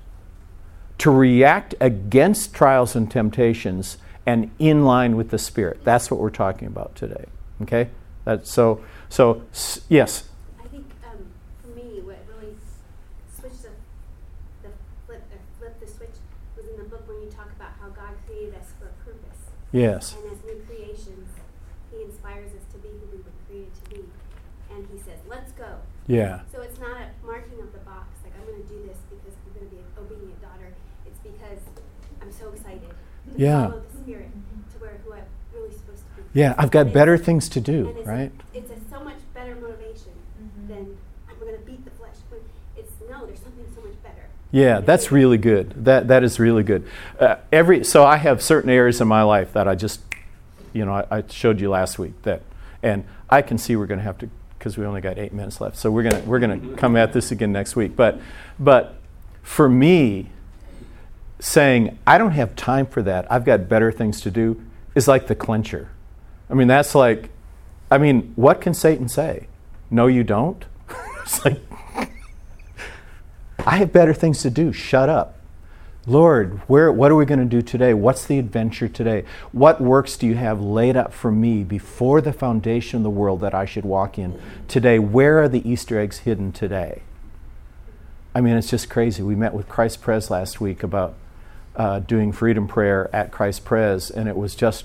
[0.99, 5.81] to react against trials and temptations and in line with the Spirit.
[5.85, 7.27] That's what we're talking about today.
[7.63, 7.89] Okay?
[8.25, 9.43] That, so, so
[9.89, 10.29] yes.
[10.63, 11.27] I think um,
[11.63, 12.55] for me, what really
[13.39, 13.71] switched the,
[14.63, 14.71] the
[15.07, 15.23] flip,
[15.59, 16.17] flip the switch
[16.57, 19.51] was in the book when you talk about how God created us for a purpose.
[19.73, 20.17] Yes.
[20.17, 21.29] And as new creations,
[21.93, 24.05] He inspires us to be who we were created to be
[24.71, 25.79] and he says, let's go.
[26.07, 26.41] Yeah.
[26.53, 29.35] So it's not a marking of the box, like I'm going to do this because
[29.47, 30.75] I'm going to be an obedient daughter.
[31.07, 31.61] It's because
[32.21, 32.95] I'm so excited to
[33.37, 33.69] yeah.
[33.69, 34.31] follow the Spirit
[34.73, 36.41] to where who I'm really supposed to be.
[36.41, 38.33] Yeah, I've got better things to do, it's right?
[38.55, 40.69] A, it's a so much better motivation mm-hmm.
[40.69, 42.17] than I'm going to beat the flesh.
[42.31, 42.43] But
[42.77, 44.27] it's no, there's something so much better.
[44.57, 45.85] Yeah, that's really good.
[45.85, 46.89] That that is really good.
[47.21, 50.01] Uh, every so I have certain areas in my life that I just,
[50.73, 52.41] you know, I, I showed you last week that,
[52.83, 55.61] and I can see we're going to have to because we only got eight minutes
[55.61, 55.77] left.
[55.77, 57.97] So we're gonna we're gonna come at this again next week.
[57.97, 58.19] But
[58.59, 58.99] but
[59.43, 60.31] for me,
[61.39, 63.31] saying I don't have time for that.
[63.31, 64.65] I've got better things to do
[64.95, 65.91] is like the clincher.
[66.49, 67.29] I mean, that's like,
[67.91, 69.49] I mean, what can Satan say?
[69.91, 70.65] No, you don't.
[71.21, 71.61] it's like
[73.67, 74.73] I have better things to do.
[74.73, 75.41] Shut up.
[76.07, 77.93] Lord, where, what are we going to do today?
[77.93, 79.25] What's the adventure today?
[79.51, 83.41] What works do you have laid up for me before the foundation of the world
[83.41, 85.01] that I should walk in today?
[85.01, 87.03] Where are the Easter eggs hidden today?
[88.37, 89.25] I mean, it's just crazy.
[89.25, 91.15] We met with Christ Pres last week about
[91.75, 94.85] uh, doing freedom prayer at Christ Pres, and it was just,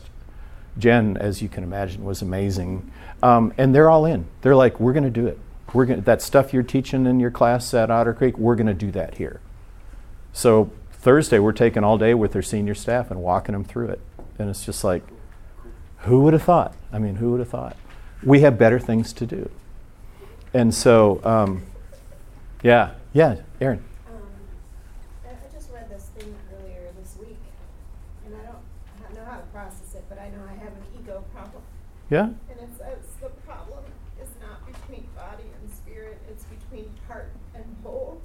[0.79, 2.91] Jen, as you can imagine, was amazing.
[3.21, 4.25] Um, and they're all in.
[4.41, 5.37] They're like, we're going to do it.
[5.73, 8.73] We're gonna, that stuff you're teaching in your class at Otter Creek, we're going to
[8.73, 9.39] do that here.
[10.33, 14.01] So Thursday, we're taking all day with their senior staff and walking them through it.
[14.37, 15.03] And it's just like,
[15.99, 16.75] who would have thought?
[16.91, 17.75] I mean, who would have thought?
[18.23, 19.49] We have better things to do.
[20.53, 21.63] And so, um,
[22.61, 23.83] yeah, yeah, Aaron.
[24.07, 24.21] Um,
[25.25, 27.37] I just read this thing earlier this week,
[28.25, 31.23] and I don't know how to process it, but I know I have an ego
[31.33, 31.63] problem.
[32.09, 32.25] Yeah?
[32.25, 33.83] And it says the problem
[34.21, 38.21] is not between body and spirit, it's between heart and whole.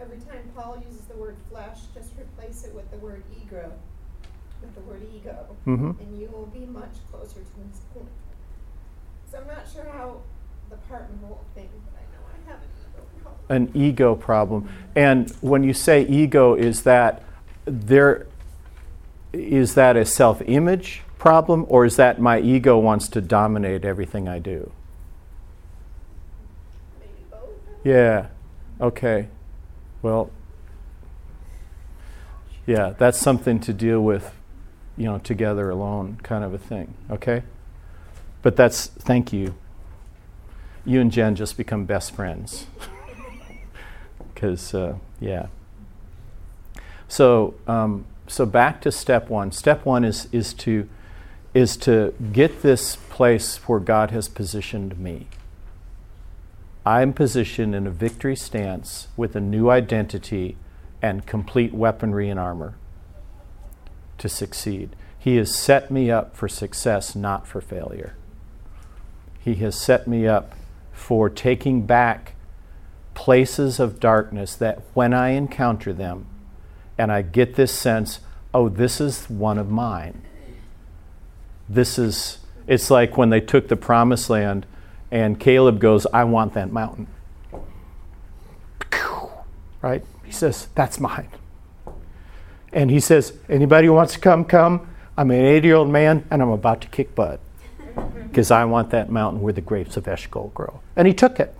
[0.00, 3.72] Every time Paul uses the word flesh, just replace it with the word ego,
[4.60, 5.90] with the word ego, mm-hmm.
[6.00, 8.08] and you will be much closer to his point.
[9.30, 10.18] So I'm not sure how
[10.70, 13.72] the part and whole thing, but I know I have an ego problem.
[13.74, 14.68] An ego problem.
[14.94, 17.22] And when you say ego, is that
[17.64, 18.26] there
[19.32, 24.38] is that a self-image problem, or is that my ego wants to dominate everything I
[24.38, 24.70] do?
[27.00, 27.40] Maybe both.
[27.84, 28.26] Yeah.
[28.80, 29.28] Okay.
[30.02, 30.30] Well,
[32.66, 34.34] yeah, that's something to deal with,
[34.96, 37.42] you know, together alone kind of a thing, okay?
[38.42, 39.54] But that's, thank you.
[40.84, 42.66] You and Jen just become best friends.
[44.34, 45.46] Because, uh, yeah.
[47.06, 49.52] So, um, so back to step one.
[49.52, 50.88] Step one is, is, to,
[51.54, 55.28] is to get this place where God has positioned me.
[56.84, 60.56] I'm positioned in a victory stance with a new identity
[61.02, 62.74] and complete weaponry and armor
[64.18, 64.94] to succeed.
[65.18, 68.14] He has set me up for success, not for failure.
[69.40, 70.54] He has set me up
[70.92, 72.34] for taking back
[73.14, 76.26] places of darkness that when I encounter them
[76.96, 78.20] and I get this sense,
[78.54, 80.22] oh, this is one of mine.
[81.68, 84.66] This is, it's like when they took the promised land
[85.10, 87.08] and Caleb goes, I want that mountain.
[89.82, 90.04] Right?
[90.32, 91.28] He says, That's mine.
[92.72, 94.88] And he says, Anybody who wants to come, come.
[95.14, 97.38] I'm an 80 year old man and I'm about to kick butt
[98.28, 100.80] because I want that mountain where the grapes of Eshcol grow.
[100.96, 101.54] And he took it,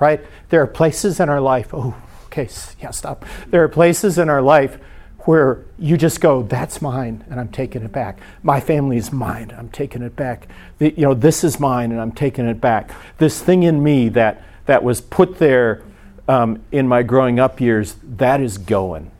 [0.00, 0.22] right?
[0.48, 1.94] There are places in our life, oh,
[2.26, 2.48] okay,
[2.80, 3.26] yeah, stop.
[3.48, 4.78] There are places in our life
[5.26, 8.20] where you just go, that's mine, and I'm taking it back.
[8.42, 10.48] My family is mine, I'm taking it back.
[10.78, 12.90] The, you know, this is mine, and I'm taking it back.
[13.18, 15.83] This thing in me that, that was put there
[16.28, 19.10] um, in my growing up years, that is going.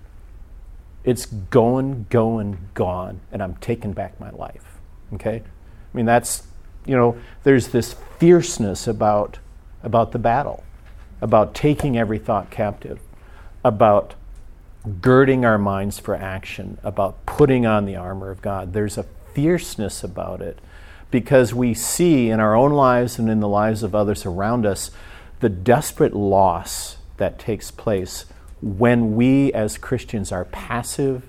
[1.05, 4.79] It's going, going, gone, and I'm taking back my life.
[5.13, 5.43] Okay?
[5.45, 6.47] I mean, that's,
[6.87, 9.39] you know, there's this fierceness about,
[9.83, 10.65] about the battle,
[11.21, 13.01] about taking every thought captive,
[13.63, 14.15] about
[15.01, 18.73] girding our minds for action, about putting on the armor of God.
[18.73, 20.59] There's a fierceness about it
[21.11, 24.91] because we see in our own lives and in the lives of others around us
[25.45, 28.25] the desperate loss that takes place
[28.63, 31.23] when we as Christians are passive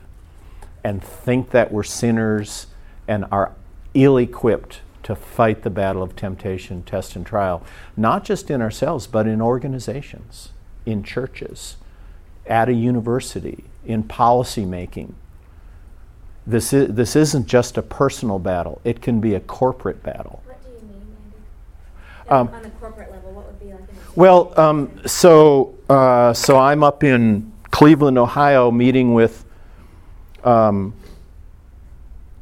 [0.86, 2.68] and think that we're sinners
[3.10, 3.52] and are
[3.94, 7.62] ill equipped to fight the battle of temptation, test, and trial,
[7.98, 10.54] not just in ourselves, but in organizations,
[10.86, 11.76] in churches,
[12.48, 15.14] at a university, in policy making.
[16.48, 20.42] This, is, this isn't just a personal battle, it can be a corporate battle.
[20.46, 21.06] What do you mean?
[22.30, 24.05] Um, On the corporate level, what would be like an example?
[24.16, 29.44] Well, um, so uh, so I'm up in Cleveland, Ohio, meeting with.
[30.46, 30.94] Um,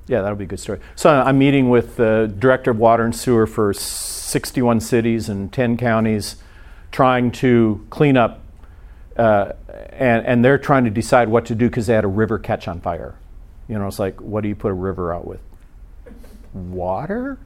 [0.08, 0.82] yeah, that'll be a good story.
[0.96, 5.78] So I'm meeting with the director of water and sewer for 61 cities and 10
[5.78, 6.36] counties,
[6.92, 8.42] trying to clean up,
[9.18, 9.54] uh,
[9.90, 12.68] and and they're trying to decide what to do because they had a river catch
[12.68, 13.16] on fire.
[13.68, 15.42] You know, it's like, what do you put a river out with?
[16.54, 17.38] Water?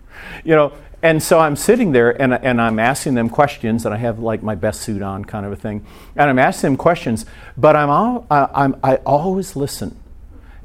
[0.43, 3.97] You know and so i'm sitting there and, and i'm asking them questions and i
[3.97, 5.85] have like my best suit on kind of a thing.
[6.15, 9.97] And i'm asking them questions but i'm all I, i'm i always listen.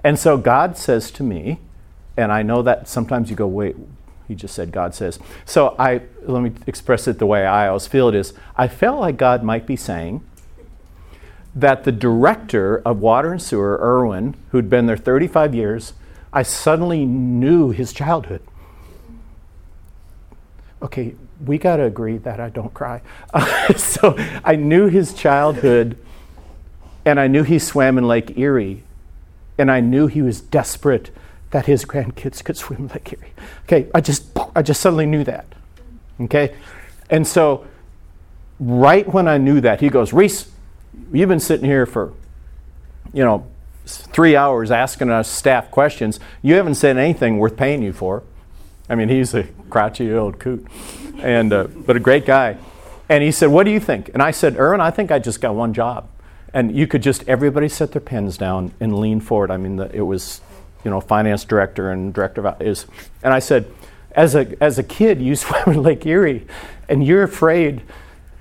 [0.04, 1.58] And so god says to me
[2.16, 3.76] and i know that sometimes you go wait
[4.28, 5.18] he just said god says.
[5.44, 9.00] So i let me express it the way i always feel it is i felt
[9.00, 10.26] like god might be saying
[11.54, 15.92] that the director of water and sewer irwin who'd been there 35 years
[16.32, 18.42] I suddenly knew his childhood.
[20.80, 21.14] Okay,
[21.44, 23.02] we got to agree that I don't cry.
[23.76, 25.96] so I knew his childhood,
[27.04, 28.82] and I knew he swam in Lake Erie,
[29.58, 31.10] and I knew he was desperate
[31.50, 33.32] that his grandkids could swim Lake Erie.
[33.64, 35.46] Okay, I just, I just suddenly knew that.
[36.20, 36.54] Okay,
[37.10, 37.66] and so
[38.58, 40.50] right when I knew that, he goes, Reese,
[41.12, 42.12] you've been sitting here for,
[43.12, 43.46] you know,
[43.84, 46.20] three hours asking us staff questions.
[46.40, 48.22] You haven't said anything worth paying you for.
[48.88, 50.66] I mean, he's a crotchety old coot,
[51.18, 52.58] and uh, but a great guy.
[53.08, 55.40] And he said, "What do you think?" And I said, "Erwin, I think I just
[55.40, 56.08] got one job."
[56.54, 59.50] And you could just everybody set their pens down and lean forward.
[59.50, 60.42] I mean, the, it was,
[60.84, 62.86] you know, finance director and director of is.
[63.22, 63.72] And I said,
[64.14, 66.46] as a as a kid, you swam in Lake Erie,
[66.88, 67.82] and you're afraid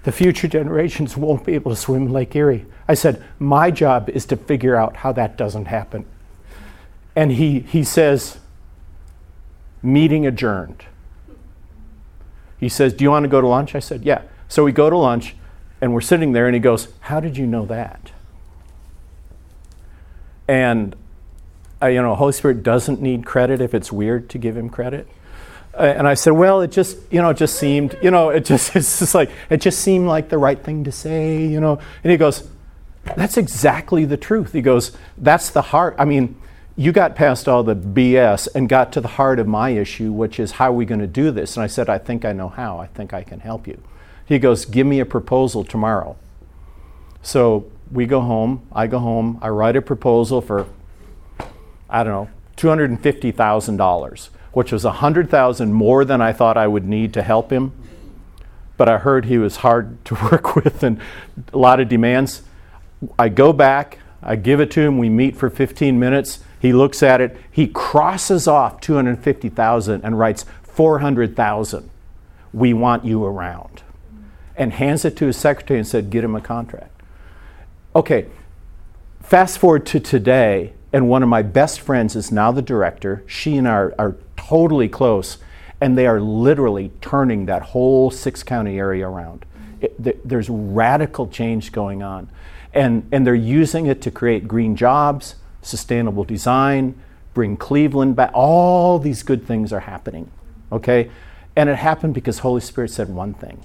[0.04, 2.66] the future generations won't be able to swim in Lake Erie.
[2.92, 6.06] I said, My job is to figure out how that doesn't happen.
[7.16, 8.38] And he, he says,
[9.82, 10.84] Meeting adjourned.
[12.60, 13.76] He says, Do you want to go to lunch?
[13.76, 14.24] I said, Yeah.
[14.50, 15.36] So we go to lunch,
[15.80, 18.12] and we're sitting there, and he goes, How did you know that?
[20.50, 20.94] And,
[21.82, 25.08] uh, you know, Holy Spirit doesn't need credit if it's weird to give him credit.
[25.74, 28.44] Uh, and I said, well, it just, you know, it just seemed, you know, it
[28.44, 31.80] just, it's just like, it just seemed like the right thing to say, you know.
[32.04, 32.51] And he goes,
[33.04, 34.54] that's exactly the truth.
[34.54, 35.96] He goes, That's the heart.
[35.98, 36.40] I mean,
[36.76, 40.40] you got past all the BS and got to the heart of my issue, which
[40.40, 41.58] is how are we going to do this?
[41.58, 42.80] And I said, I think I know how.
[42.80, 43.82] I think I can help you.
[44.26, 46.16] He goes, Give me a proposal tomorrow.
[47.22, 48.66] So we go home.
[48.72, 49.40] I go home.
[49.42, 50.68] I write a proposal for,
[51.90, 57.22] I don't know, $250,000, which was 100000 more than I thought I would need to
[57.22, 57.74] help him.
[58.78, 61.00] But I heard he was hard to work with and
[61.54, 62.44] a lot of demands.
[63.18, 66.40] I go back, I give it to him, we meet for 15 minutes.
[66.60, 71.90] He looks at it, he crosses off 250,000 and writes 400,000.
[72.54, 73.84] We want you around.
[74.56, 76.92] And hands it to his secretary and said, Get him a contract.
[77.96, 78.28] Okay,
[79.22, 83.24] fast forward to today, and one of my best friends is now the director.
[83.26, 85.40] She and I are, are totally close,
[85.80, 89.46] and they are literally turning that whole six county area around.
[89.80, 92.30] It, th- there's radical change going on
[92.74, 96.96] and, and they're using it to create green jobs, sustainable design,
[97.34, 98.32] bring Cleveland back.
[98.34, 100.30] All these good things are happening,
[100.72, 101.10] okay?
[101.56, 103.64] And it happened because Holy Spirit said one thing.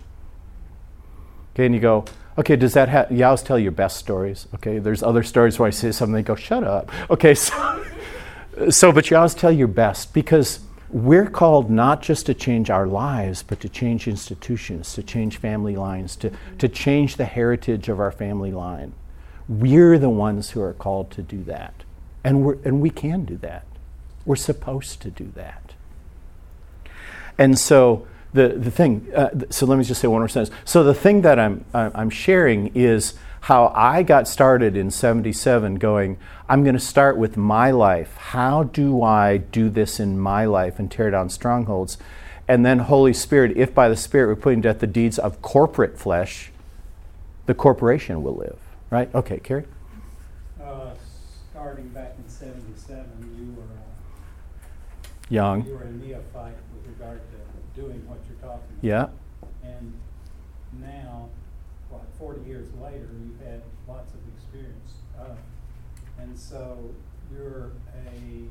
[1.55, 2.05] Okay, and you go,
[2.37, 4.79] okay, does that have, you always tell your best stories, okay?
[4.79, 6.91] There's other stories where I say something, they go, shut up.
[7.11, 7.85] Okay, so,
[8.69, 12.87] so but you always tell your best because we're called not just to change our
[12.87, 17.99] lives, but to change institutions, to change family lines, to, to change the heritage of
[17.99, 18.93] our family line.
[19.49, 21.85] We're the ones who are called to do that.
[22.23, 23.65] And, we're, and we can do that.
[24.25, 25.75] We're supposed to do that.
[27.39, 28.07] And so
[28.37, 30.55] the, the thing, uh, th- so let me just say one more sentence.
[30.65, 36.19] So the thing that I'm, I'm sharing is how I got started in 77 going,
[36.49, 38.17] I'm going to start with my life.
[38.17, 41.99] How do I do this in my life and tear down strongholds?
[42.49, 45.43] And then, Holy Spirit, if by the Spirit we're putting to death the deeds of
[45.43, 46.53] corporate flesh,
[47.47, 48.59] the corporation will live.
[48.91, 49.13] Right?
[49.15, 49.67] Okay, Carrie?
[50.63, 50.91] Uh,
[51.51, 55.67] starting back in seventy-seven, you were, uh, Young.
[55.67, 58.66] you were a neophyte with regard to doing what you're talking about.
[58.83, 59.09] Yeah.
[59.63, 59.93] And
[60.81, 61.29] now,
[61.91, 64.93] what, forty years later, you've had lots of experience.
[65.19, 65.35] Uh,
[66.19, 66.91] and so
[67.33, 68.47] you're a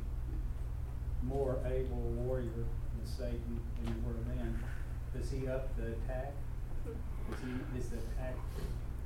[1.24, 2.66] more able warrior
[3.00, 4.64] with Satan than you were then.
[5.16, 6.34] Does he up the attack?
[6.88, 8.36] Is he, is the attack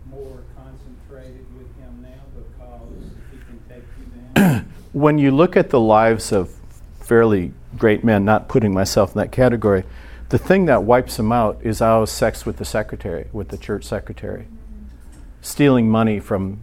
[0.09, 4.73] more concentrated with him now because he can take you down?
[4.93, 6.53] when you look at the lives of
[6.99, 9.83] fairly great men, not putting myself in that category,
[10.29, 13.83] the thing that wipes them out is our sex with the secretary, with the church
[13.83, 14.47] secretary,
[15.41, 16.61] stealing money from.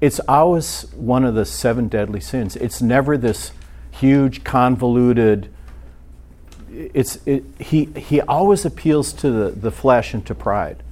[0.00, 2.56] It's always one of the seven deadly sins.
[2.56, 3.52] It's never this
[3.90, 5.52] huge, convoluted.
[6.70, 10.82] It's it, he he always appeals to the, the flesh and to pride.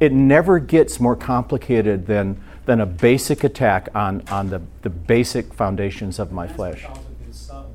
[0.00, 5.52] It never gets more complicated than than a basic attack on, on the, the basic
[5.52, 6.82] foundations of my flesh.
[6.82, 7.66] because of his son.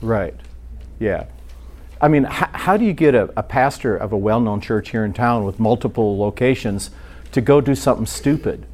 [0.00, 0.34] Right.
[0.98, 1.26] Yeah.
[2.00, 4.90] I mean, h- how do you get a, a pastor of a well known church
[4.90, 6.90] here in town with multiple locations
[7.32, 8.66] to go do something stupid?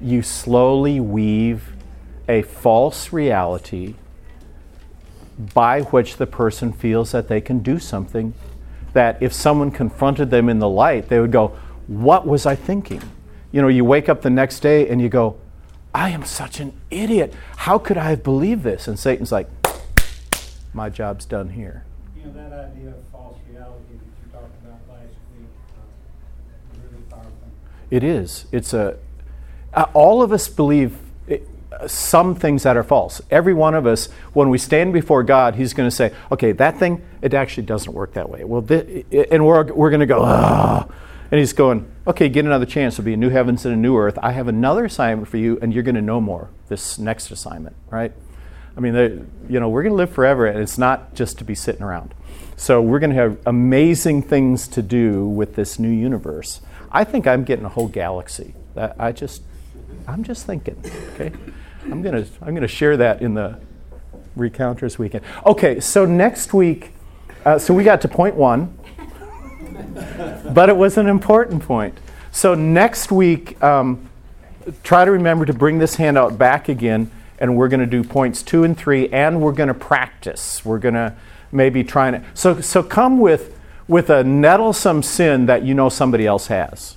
[0.00, 1.72] You slowly weave
[2.28, 3.94] a false reality
[5.54, 8.34] by which the person feels that they can do something
[8.92, 11.48] that if someone confronted them in the light, they would go,
[11.86, 13.02] What was I thinking?
[13.52, 15.36] You know, you wake up the next day and you go,
[15.94, 17.34] I am such an idiot.
[17.56, 18.88] How could I have believed this?
[18.88, 19.48] And Satan's like,
[20.72, 21.84] My job's done here.
[22.22, 27.02] You know, that idea of false reality that you talked about last week, uh, really
[27.04, 27.32] powerful.
[27.90, 28.44] It is.
[28.52, 28.98] It's a.
[29.72, 33.22] Uh, all of us believe it, uh, some things that are false.
[33.30, 36.78] Every one of us, when we stand before God, He's going to say, "Okay, that
[36.78, 38.66] thing, it actually doesn't work that way." Well,
[39.30, 42.96] and we're we're going to go, and He's going, "Okay, get another chance.
[42.96, 44.18] There'll be a new heavens and a new earth.
[44.22, 46.50] I have another assignment for you, and you're going to know more.
[46.68, 48.12] This next assignment, right?"
[48.76, 51.54] I mean, you know, we're going to live forever, and it's not just to be
[51.54, 52.14] sitting around.
[52.56, 56.60] So we're going to have amazing things to do with this new universe.
[56.92, 58.54] I think I'm getting a whole galaxy.
[58.76, 59.42] I just,
[60.06, 60.82] I'm just thinking.
[61.14, 61.32] Okay,
[61.84, 63.60] I'm gonna, I'm gonna share that in the
[64.36, 65.24] Recounters weekend.
[65.44, 66.92] Okay, so next week,
[67.44, 68.76] uh, so we got to point one,
[70.52, 71.98] but it was an important point.
[72.32, 74.08] So next week, um,
[74.82, 77.10] try to remember to bring this handout back again,
[77.40, 80.64] and we're going to do points two and three, and we're going to practice.
[80.64, 81.16] We're going to
[81.50, 83.56] maybe try and so so come with
[83.90, 86.96] with a nettlesome sin that you know somebody else has.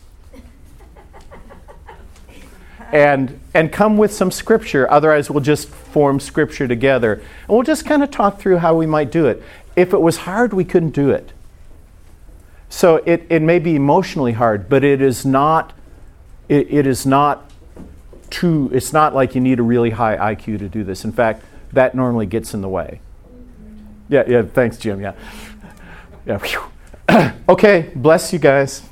[2.92, 4.90] And, and come with some scripture.
[4.92, 7.14] Otherwise, we'll just form scripture together.
[7.14, 9.42] And we'll just kind of talk through how we might do it.
[9.76, 11.34] If it was hard, we couldn't do it.
[12.70, 15.74] So it, it may be emotionally hard, but it is not,
[16.48, 17.50] it, it is not
[18.30, 21.04] too, it's not like you need a really high IQ to do this.
[21.06, 23.00] In fact, that normally gets in the way.
[24.10, 25.02] Yeah, yeah, thanks, Jim.
[25.02, 25.14] Yeah.
[26.26, 27.34] Yeah.
[27.50, 28.84] okay, bless you guys.